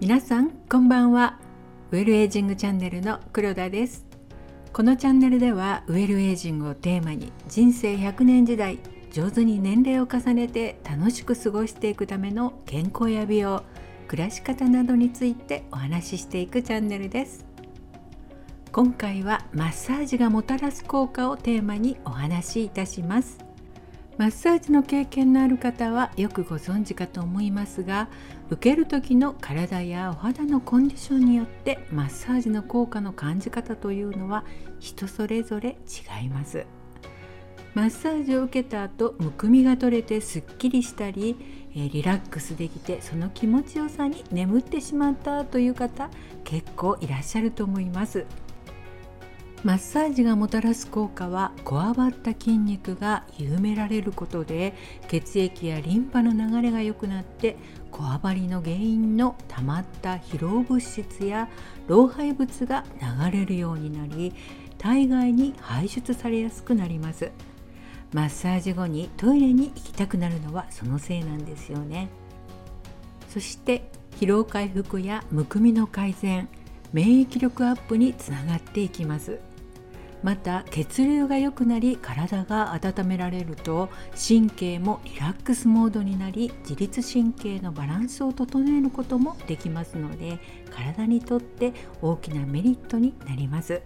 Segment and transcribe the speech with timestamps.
[0.00, 1.38] 皆さんこんばんは。
[1.90, 4.04] ウェルエイジングチャンネルの黒田です。
[4.72, 8.78] このチャンネルではウェルエイジングをテーマに人生100年時代
[9.12, 13.62] 上手に年齢を重ねて楽しく過ごしていくための健康や美容
[14.08, 17.46] 暮らし方などについてお話ししていくチャンネルです。
[18.72, 23.51] 今回はマッサージがもたらす効果をテーマにお話しいたします。
[24.18, 28.08] マッサージの経験のある方はよくご存知かと思いますが
[28.50, 34.44] 受ける時の体やお肌のコンディションによってマッサージの効果の感じ方というのは
[34.78, 35.76] 人それぞれ
[36.20, 36.66] 違います。
[37.74, 41.36] マッサージを受けた後むくみが取れてすっきりしたり
[41.74, 46.10] リラックスできてその気持ちよさに眠ってしまったという方
[46.44, 48.26] 結構いらっしゃると思います。
[49.64, 54.74] マッサージがもたらす効果はこわばった筋肉が緩められることで
[55.06, 57.56] 血液やリンパの流れが良くなって
[57.92, 61.48] こわばりの原因の溜まった疲労物質や
[61.86, 64.34] 老廃物が流れるようになり
[64.78, 67.30] 体外に排出されやすくなります。
[68.12, 72.08] マッサージ後にトイレに行きたくなるのはそのせいなんですよね。
[73.28, 76.48] そして疲労回復やむくみの改善
[76.92, 79.51] 免疫力アップにつながっていきます。
[80.22, 90.38] また血流が良くなり体が温められると神経もリラックスモードになり自律神経のバランスを整えることもできますので
[90.70, 93.82] 体にとって大きなメリットになります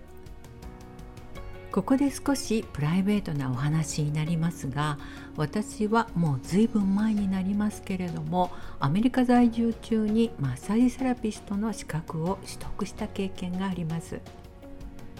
[1.73, 4.99] ここで少しプライベートなお話になりますが
[5.37, 8.51] 私はもう随分前になりますけれども
[8.81, 14.21] アメリカ在住中にマッサージセラピストの資格を取得した経験があります。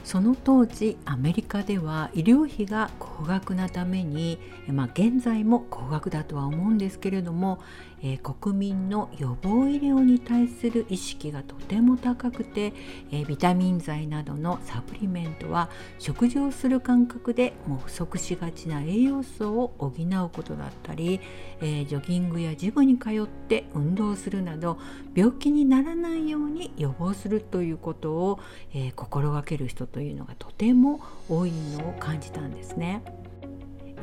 [0.07, 7.59] その当時アメリカでは医療費が高額なために、まあ、現在も高額だとは思うんですけれども、
[8.05, 12.73] えー、国民の予防医療に対する意識がとても高くて、
[13.11, 21.21] えー、ビタミン剤などのサプリメントは食事をする感覚でもう不足しがちな栄養素を補うことだったり、
[21.61, 24.79] えー、ジョギングやジムに通って運動するなど
[25.17, 28.39] 病気にならないように予防するということを、
[28.75, 33.03] え心がける人というのがとても多いのを感じたんですね。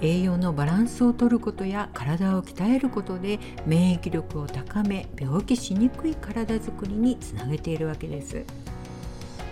[0.01, 8.43] 栄養のバランスをとることや体を鍛えることで免疫力を高め病気しにくい体づくりにつなげているわけです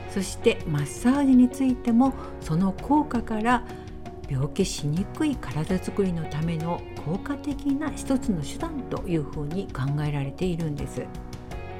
[0.09, 3.63] そしてマッサージについてもその効果から
[4.29, 11.06] 病気しにくい体づくりのための効果的な一つの手段というふうに考えられているんです。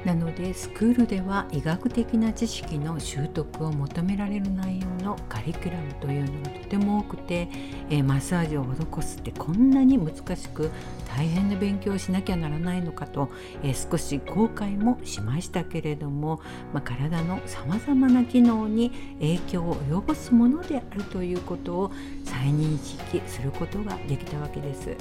[0.04, 7.48] なのでスクールでは医学的な知識の習得を求められる内容のカリキュラムというのがとても多くて、
[7.88, 10.70] えー、マッサージを施すってこんなに難しく
[11.16, 13.30] 大変な勉強をしなきゃならないのかと、
[13.62, 16.40] えー、少し後悔もしましたけれども、
[16.72, 21.92] まあ、体のさまざまな機能に影響を及ぼすものであるということを
[22.24, 24.96] 再認識することができたわけです。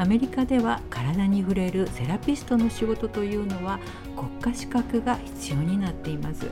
[0.00, 3.78] アメリカでは体に触れるセラピストの仕事というのは
[4.16, 6.46] 国家資格が必要になっています。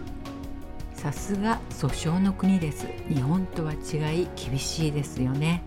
[0.93, 2.87] さすが訴訟の国です。
[3.09, 5.63] 日本とは違い厳しいですよね。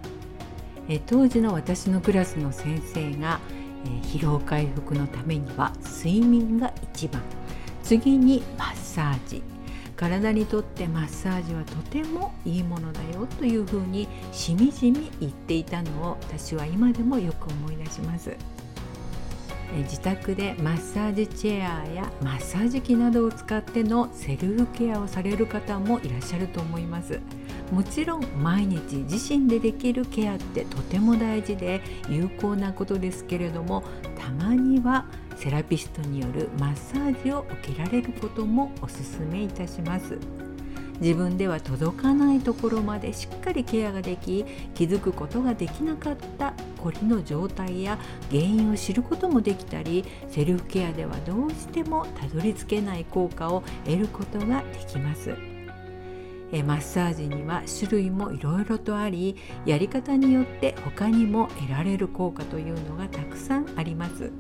[0.90, 3.40] え当時の私のクラスの先生が
[3.88, 7.20] え疲労回復のためには睡眠が一番。
[7.81, 9.41] 次にマッサージ。
[10.02, 18.36] 体にとってマッサージはとてもいいものだよというふうにしみじみ言っていたのを私は今でもよく思い出します。
[19.78, 27.22] 自宅でマッサージチェアやマッサージ機などを使ってのセルフケアをされる方もいらっしゃると思います
[27.72, 33.84] もちろん毎日自身でできるケアってとても大事で有効なことですけれども
[34.20, 35.06] たまには
[35.38, 40.20] セラピストによるマッサージを受けられることもおすすめいたします
[41.00, 44.46] 自分では届かないところまでしっかりケアができ
[44.76, 47.97] 気づくことができなかったこりの状態や
[48.29, 55.51] 原因を知ることもできたりセルフケアではどうしてもたどり着けない効果を得ることができます。
[56.52, 64.32] えマッサージには種類もいろいろとありやり方によって他にも得られる効果というのがたくさんあります。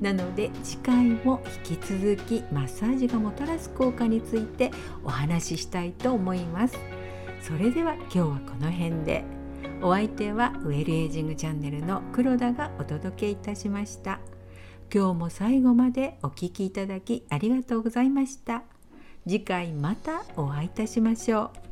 [0.00, 4.70] なので次回も引き続きマッサージがもたらす効果について
[5.02, 6.78] お話ししたいと思います。
[7.42, 9.24] それでは今日はこの辺で
[9.82, 14.20] お相手はウェルエイジングチャンネルの黒田がお届けいたしました。
[14.92, 18.77] 今日も最後までお聴きいただきありがとうございました。
[19.28, 21.67] 次回またお会いいたしましょう。